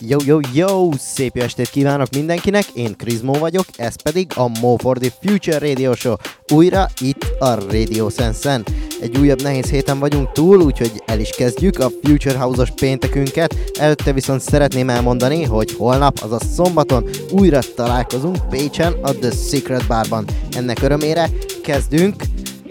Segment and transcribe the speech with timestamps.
[0.00, 0.88] Yo, yo, yo!
[0.98, 5.58] Szép jó estét kívánok mindenkinek, én Krizmó vagyok, ez pedig a Mo for the Future
[5.58, 6.14] Radio Show.
[6.52, 8.64] Újra itt a Radio Sense-en.
[9.00, 13.54] Egy újabb nehéz héten vagyunk túl, úgyhogy el is kezdjük a Future House-os péntekünket.
[13.78, 20.24] Előtte viszont szeretném elmondani, hogy holnap, azaz szombaton újra találkozunk Pécsen a The Secret Barban.
[20.56, 21.30] Ennek örömére
[21.62, 22.22] kezdünk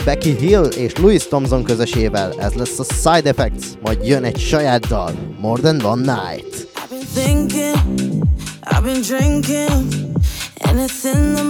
[0.06, 2.34] Becky Hill és Louis Thompson közösével.
[2.40, 6.75] Ez lesz a Side Effects, majd jön egy saját dal, More Than One Night.
[7.14, 8.24] Thinking,
[8.68, 10.16] I've been drinking.
[10.62, 11.44] Anything the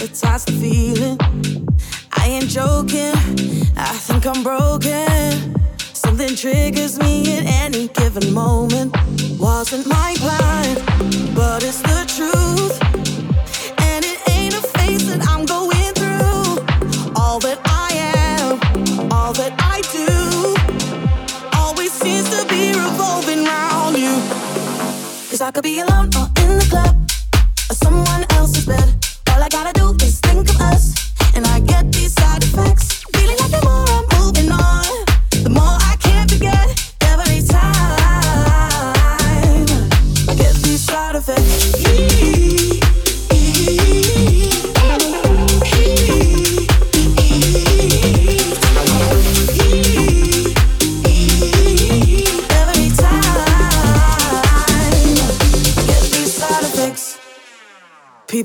[0.00, 1.18] to touch the feeling.
[2.12, 3.14] I ain't joking,
[3.76, 5.54] I think I'm broken.
[5.92, 8.96] Something triggers me at any given moment.
[9.38, 12.80] Wasn't my plan, but it's the truth.
[13.82, 17.14] And it ain't a phase that I'm going through.
[17.16, 17.69] all that
[25.40, 26.94] Cause I could be alone or in the club,
[27.70, 29.06] or someone else's bed.
[29.30, 30.92] All I gotta do is think of us,
[31.34, 32.19] and I get these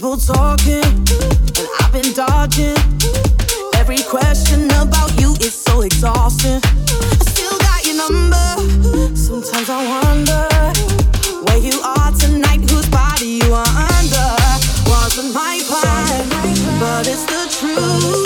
[0.05, 2.77] People talking, and I've been dodging.
[3.73, 6.61] Every question about you is so exhausting.
[6.61, 9.15] I still got your number.
[9.15, 10.45] Sometimes I wonder
[11.45, 14.29] where you are tonight, whose body you are under.
[14.85, 16.29] Wasn't my plan,
[16.79, 18.24] but it's the truth.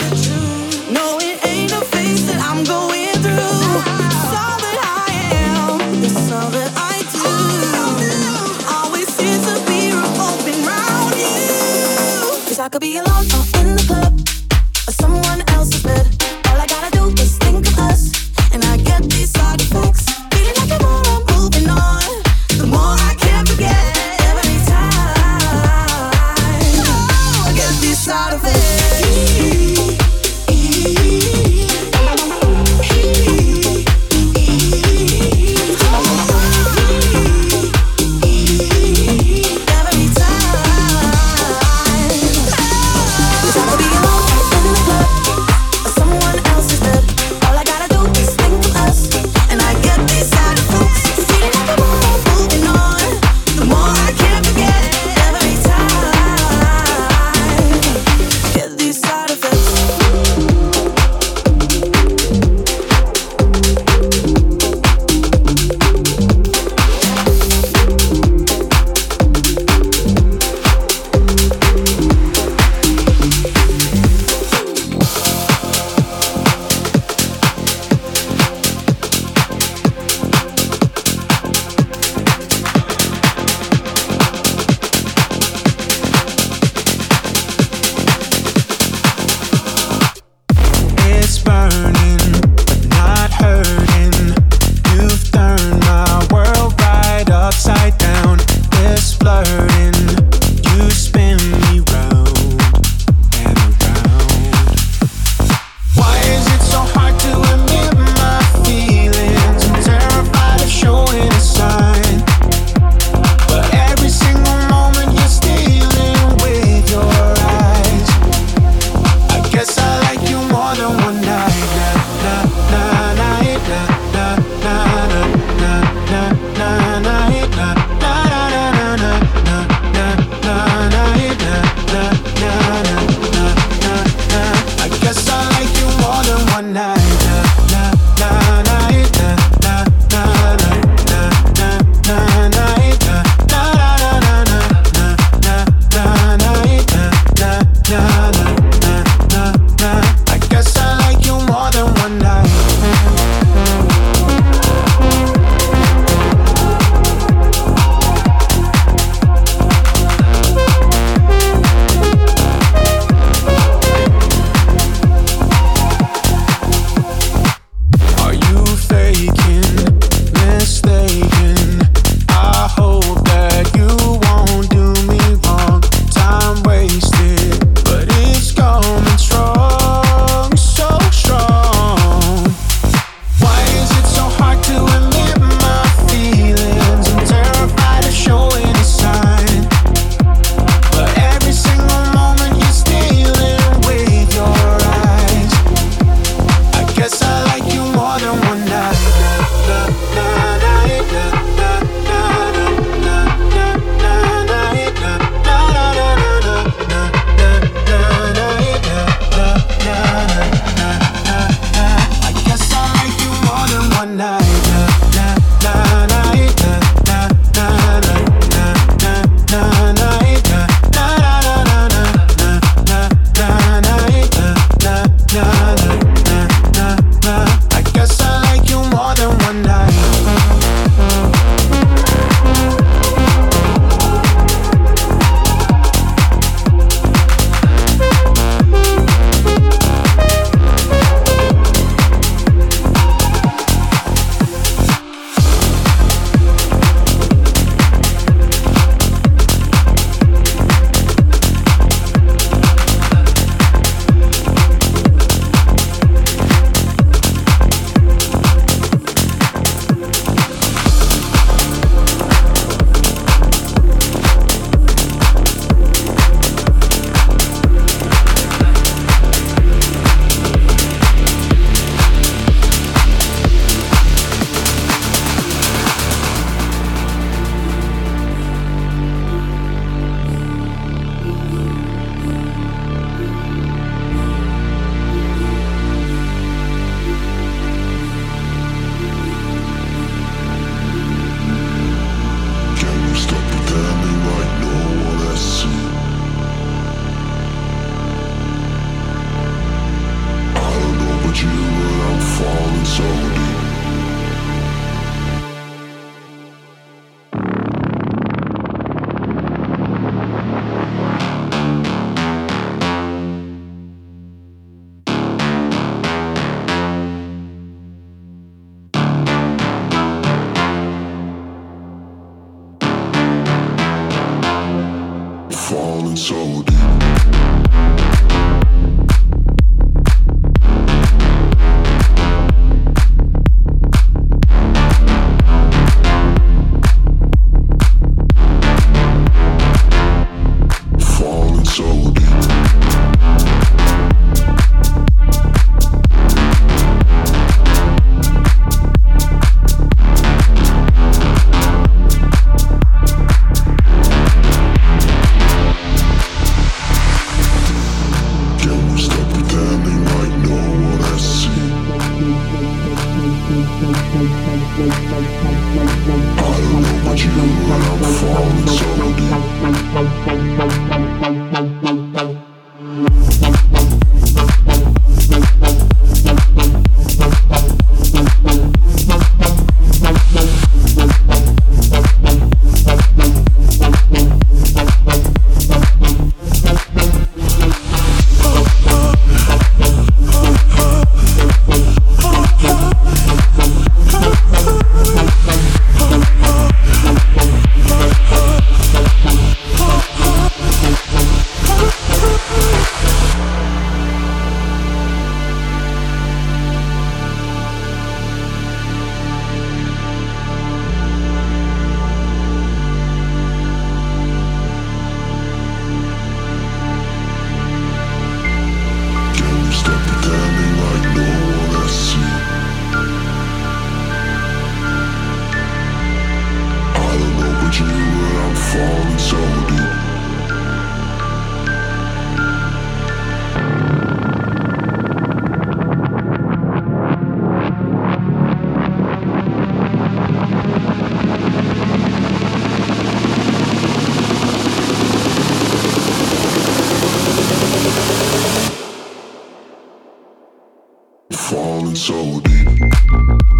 [451.59, 453.58] falling so deep.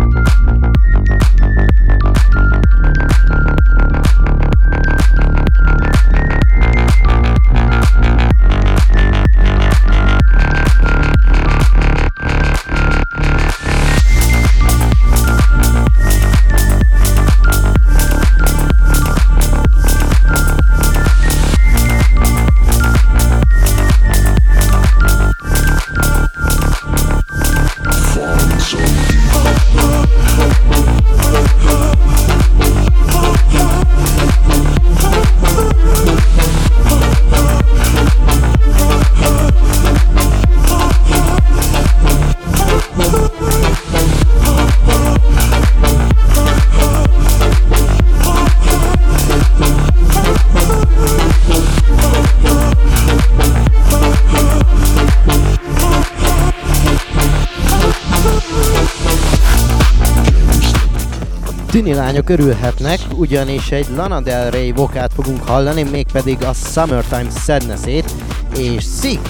[61.90, 68.12] Tini lányok örülhetnek, ugyanis egy Lana Del Rey vokát fogunk hallani, mégpedig a Summertime Sadness-ét,
[68.58, 68.86] és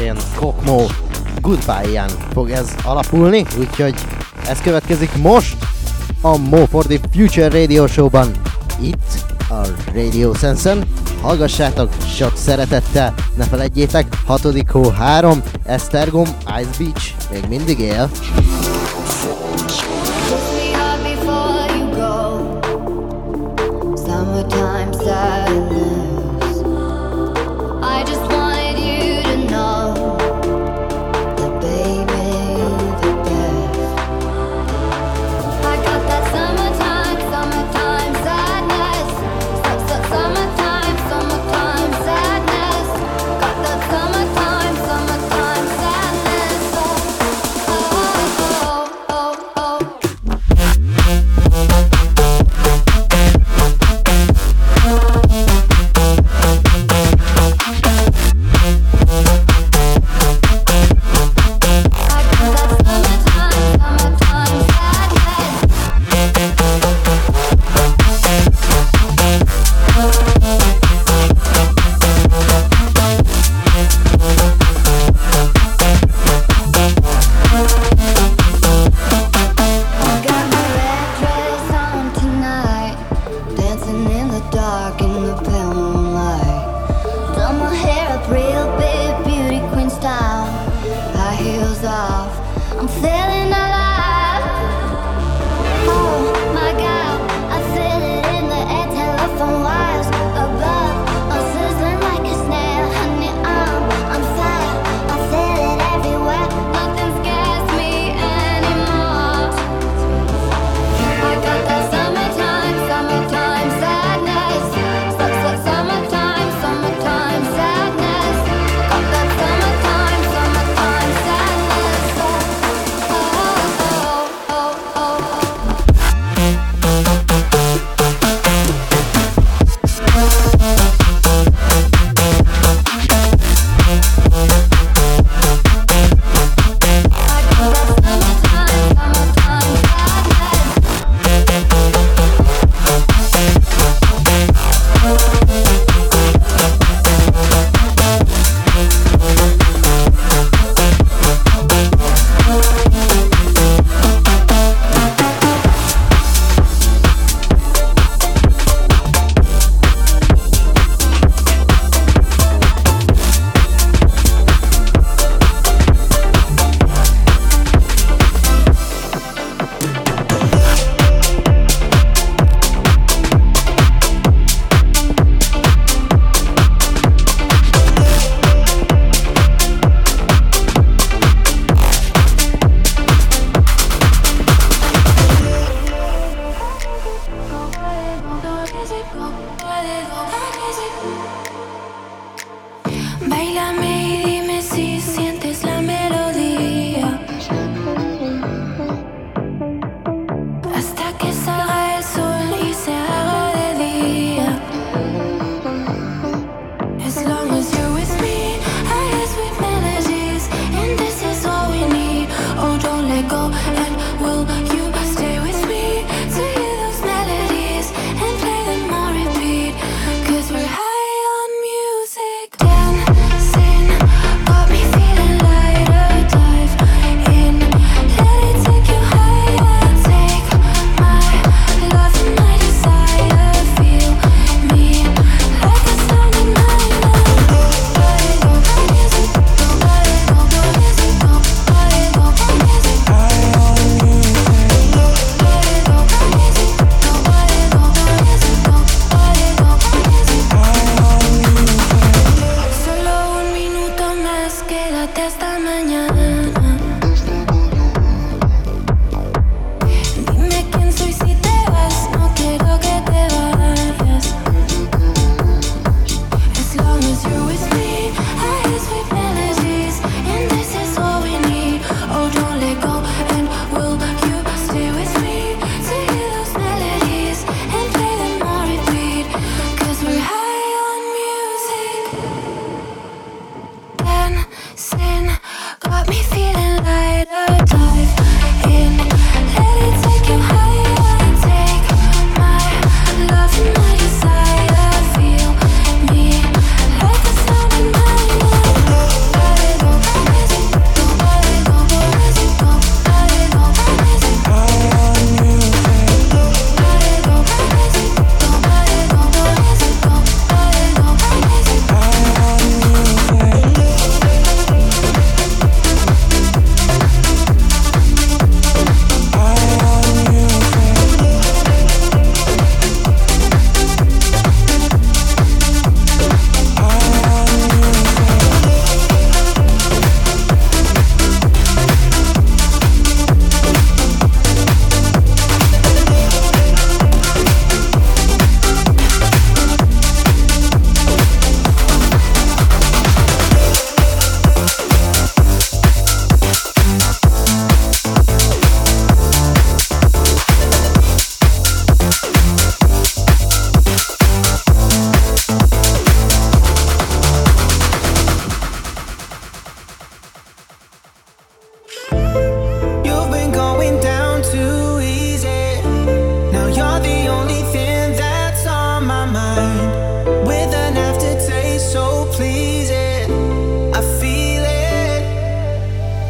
[0.10, 0.86] and Kokmo
[1.42, 3.94] Goodbye-ján fog ez alapulni, úgyhogy
[4.48, 5.58] ez következik most
[6.22, 8.32] a Mo for the Future Radio Show-ban,
[8.82, 10.84] itt a Radio Sense-en.
[11.22, 14.42] Hallgassátok sok szeretettel, ne felejtjétek, 6.
[14.72, 16.28] hó 3, Esztergom,
[16.62, 18.10] Ice Beach, még mindig él.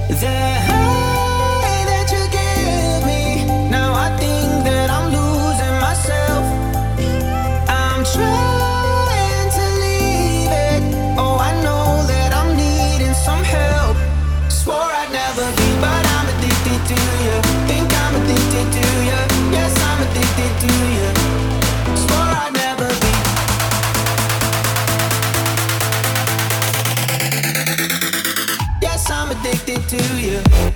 [0.09, 0.48] there
[29.89, 30.68] to you.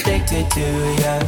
[0.00, 0.60] Addicted to
[1.02, 1.19] ya,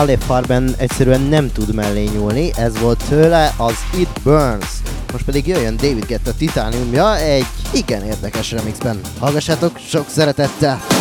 [0.00, 4.66] Ale Farben egyszerűen nem tud mellé nyúlni, ez volt tőle az It Burns.
[5.12, 9.00] Most pedig jöjjön David Guetta Titaniumja egy igen érdekes remixben.
[9.18, 10.99] Hallgassátok sok szeretettel!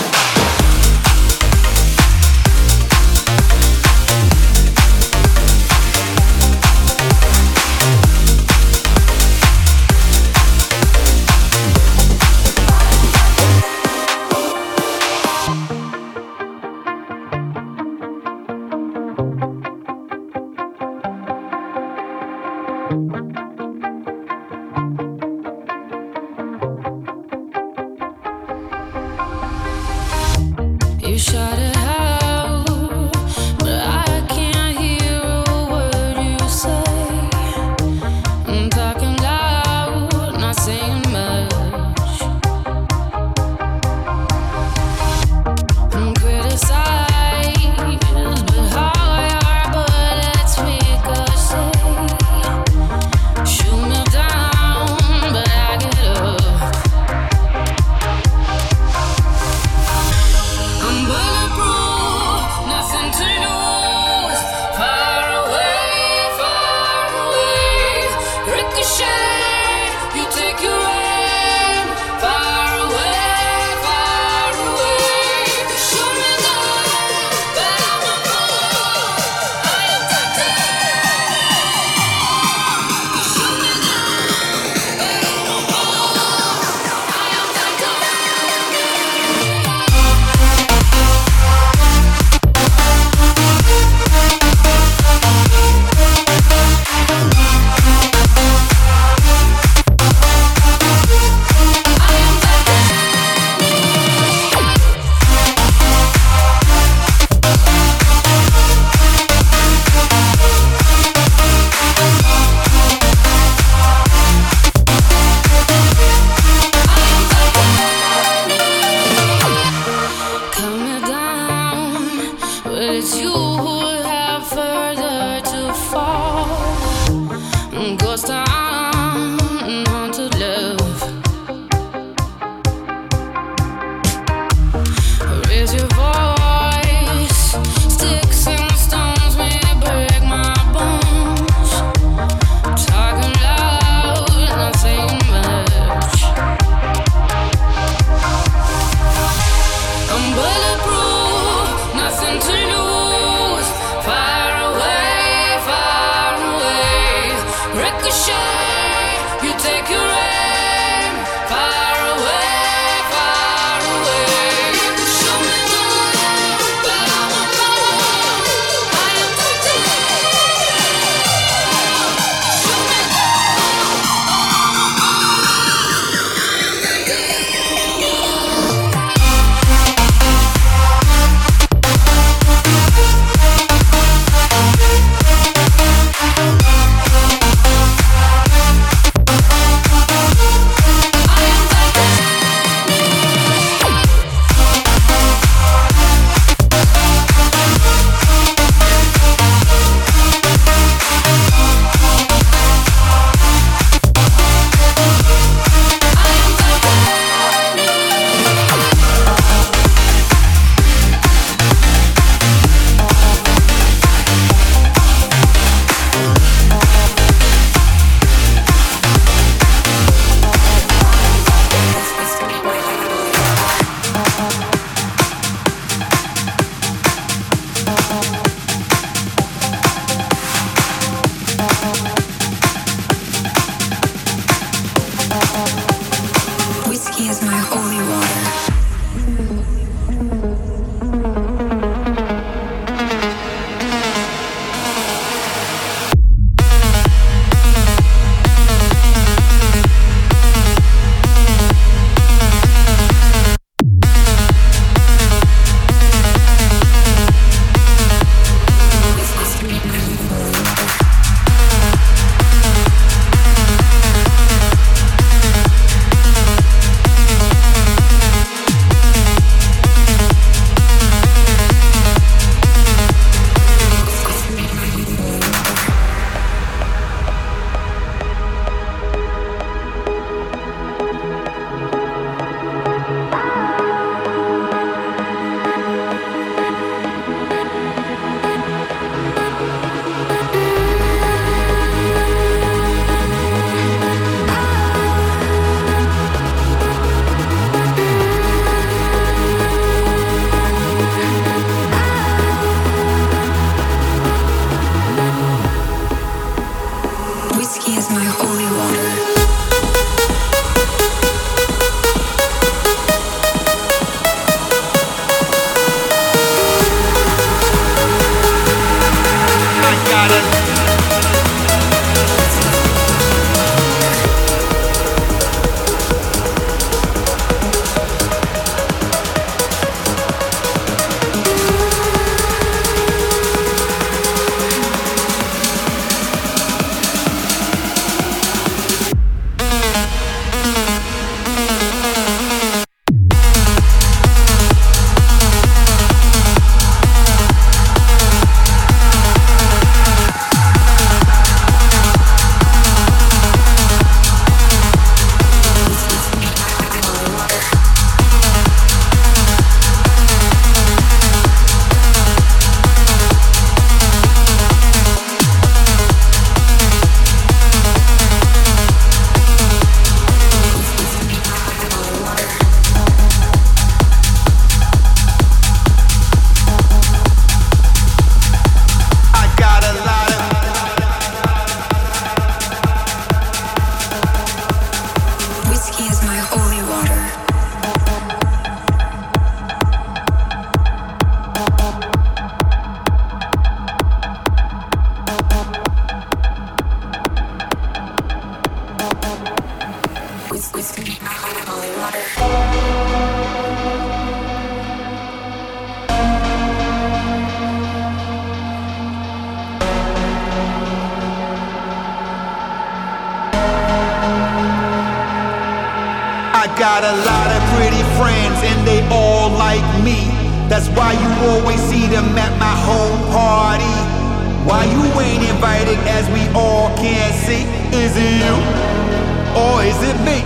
[429.60, 430.40] or is it me?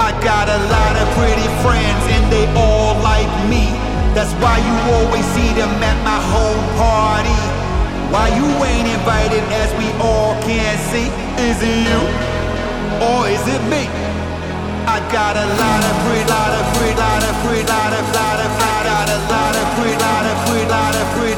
[0.00, 3.68] I got a lot of pretty friends and they all like me.
[4.16, 7.40] That's why you always see them at my home party.
[8.12, 11.08] Why you ain't invited as we all can see?
[11.48, 12.00] Is it you
[13.04, 13.84] or is it me?
[14.86, 18.38] I got a lot of free, lot of free, lot of free, lot of, lot
[18.40, 21.35] of, lot of, lot of, lot of, lot of, free, lot of, free.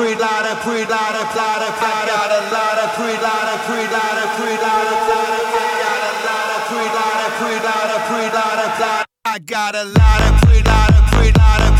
[0.00, 6.60] I got a pre-ladder, pre-ladder, ladder, ladder, ladder, ladder, pre-ladder, pre-ladder, pre-ladder, ladder, ladder, ladder,
[6.68, 9.04] pre-ladder, pre-ladder, pre-ladder, ladder.
[9.26, 11.79] I got a lot of pre-ladder, pre-ladder.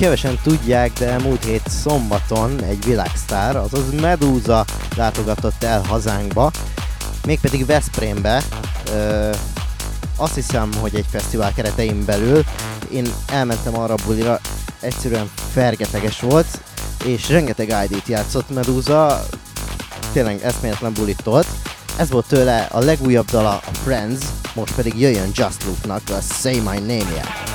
[0.00, 4.64] kevesen tudják, de múlt hét szombaton egy világsztár, azaz Medúza
[4.96, 6.50] látogatott el hazánkba,
[7.26, 8.42] mégpedig Veszprémbe,
[8.92, 9.30] ö,
[10.16, 12.44] azt hiszem, hogy egy fesztivál keretein belül.
[12.90, 14.40] Én elmentem arra a bulira,
[14.80, 16.60] egyszerűen fergeteges volt,
[17.04, 19.26] és rengeteg ID-t játszott Medúza,
[20.12, 21.46] tényleg eszméletlen bulit tolt.
[21.96, 24.20] Ez volt tőle a legújabb dala, a Friends,
[24.54, 27.49] most pedig jöjjön Just Loopnak a Say My Name-je.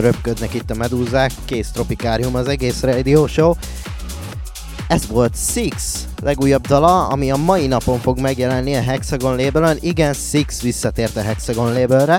[0.00, 3.52] Röpködnek itt a medúzák, kész tropikárium az egész radio show.
[4.88, 10.14] Ez volt Six legújabb dala, ami a mai napon fog megjelenni a Hexagon label Igen,
[10.14, 12.18] Six visszatért a Hexagon labelre.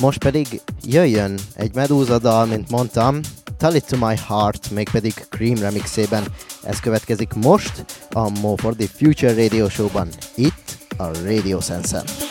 [0.00, 3.20] Most pedig jöjjön egy Medusa dal, mint mondtam,
[3.56, 6.24] Tell It To My Heart, mégpedig Cream remixében.
[6.62, 12.29] Ez következik most a Mo For The Future Radio Show-ban, itt a Radio Sense-en.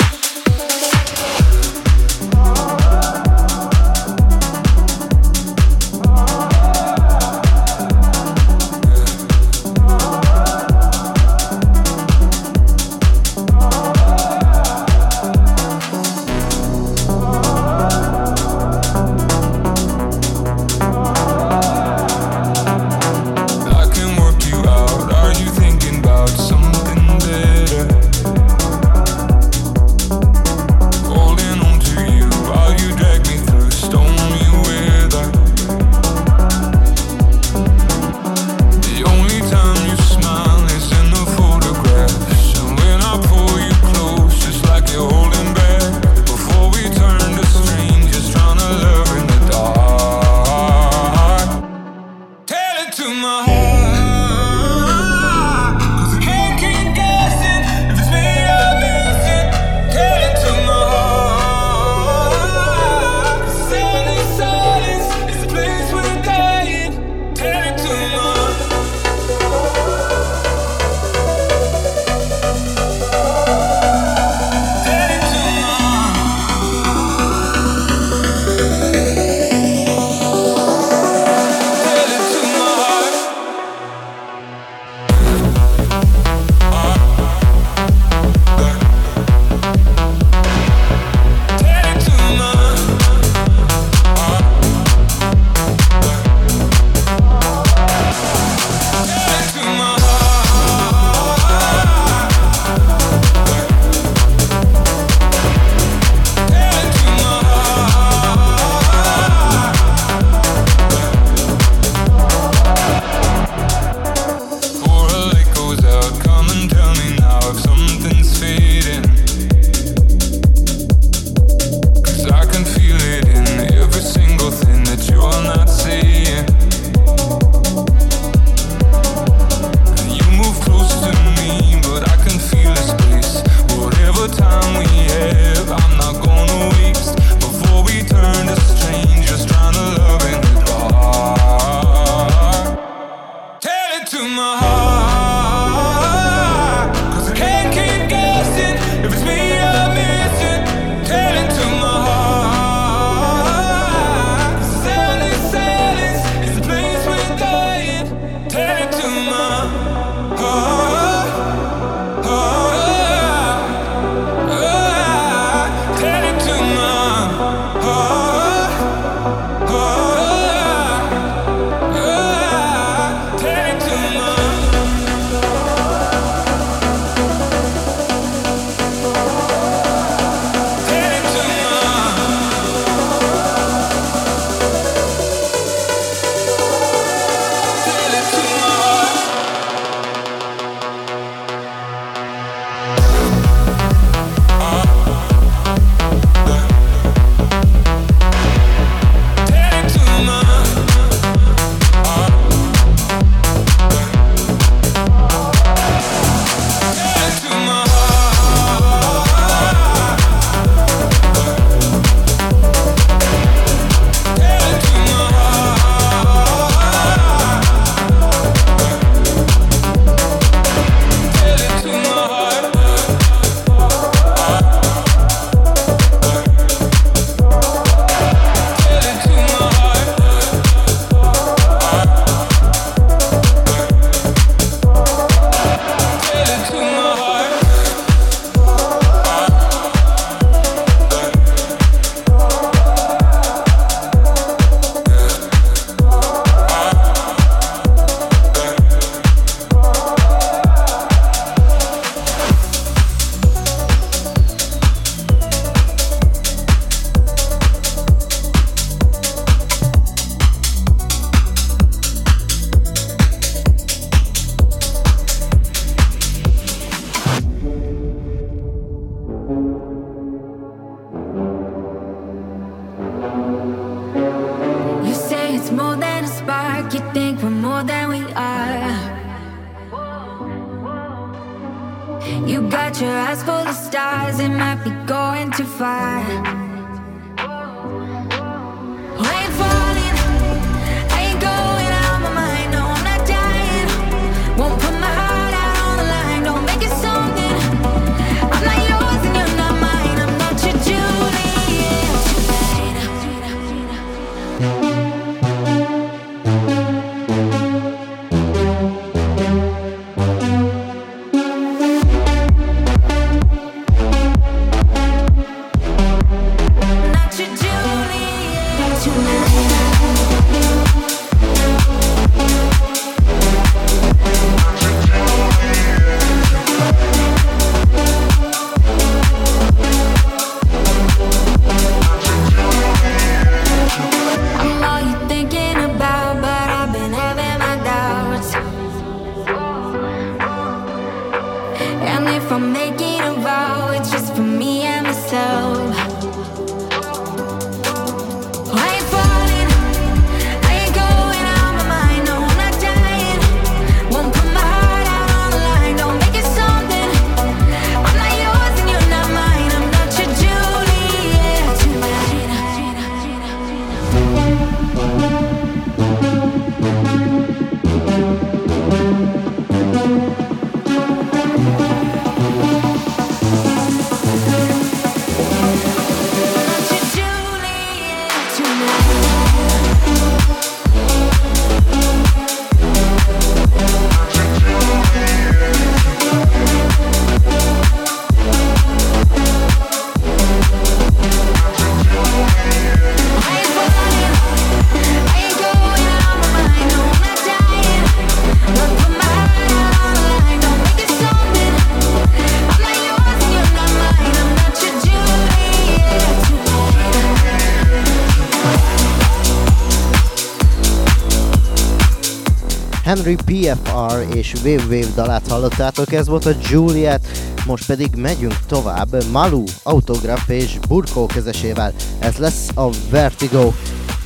[413.70, 417.28] TFR és Wave Wave dalát hallottátok, ez volt a Juliet,
[417.66, 421.94] most pedig megyünk tovább Malu, Autograph és Burkó kezesével.
[422.20, 423.72] Ez lesz a Vertigo.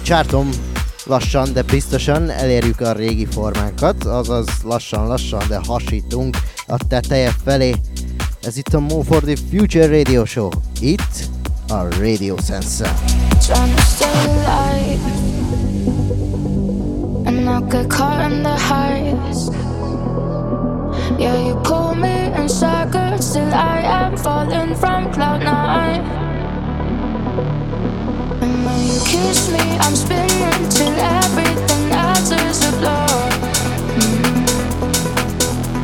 [0.02, 0.50] Csártom
[1.06, 6.38] lassan, de biztosan elérjük a régi formánkat, azaz lassan-lassan, de hasítunk
[6.68, 7.76] a teteje felé.
[8.42, 10.50] Ez itt a Move for the Future Radio Show.
[10.80, 11.30] Itt
[11.68, 12.94] a Radio Sensor.
[13.40, 15.33] Trying to stay alive.
[17.44, 19.50] not get caught in the highs.
[21.20, 26.02] Yeah, you pull me in circles till I am falling from cloud nine.
[28.42, 33.08] And when you kiss me, I'm spinning till everything else is a blur.
[34.00, 34.84] Mm-hmm.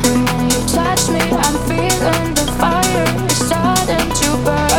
[0.08, 4.69] And when you touch me, I'm feeling the fire starting to burn.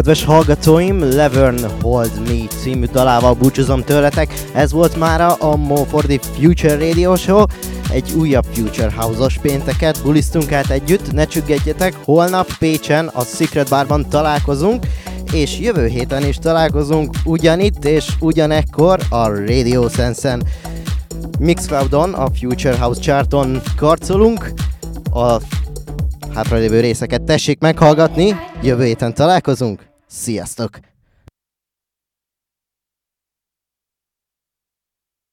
[0.00, 4.34] Kedves hallgatóim, Levern Hold Me című dalával búcsúzom tőletek.
[4.52, 7.44] Ez volt már a Mo for the Future Radio Show.
[7.90, 14.08] Egy újabb Future House-os pénteket bulisztunk át együtt, ne csüggedjetek, holnap Pécsen a Secret Barban
[14.08, 14.86] találkozunk,
[15.32, 20.42] és jövő héten is találkozunk ugyanitt és ugyanekkor a Radio Sense-en.
[21.38, 24.52] Mixcloudon, a Future House charton karcolunk,
[25.12, 25.36] a
[26.34, 29.89] hátralévő részeket tessék meghallgatni, jövő héten találkozunk,
[30.20, 30.79] sziasztok!